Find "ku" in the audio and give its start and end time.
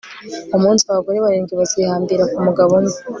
2.31-2.37